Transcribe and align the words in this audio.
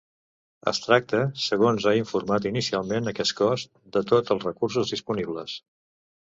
Es 0.69 0.77
tracta, 0.85 1.19
segons 1.47 1.85
ha 1.91 1.93
informat 1.99 2.47
inicialment 2.51 3.11
aquest 3.13 3.37
cos, 3.43 3.67
de 3.99 4.03
“tots 4.13 4.35
els 4.37 4.49
recursos 4.49 4.95
disponibles”. 4.97 5.57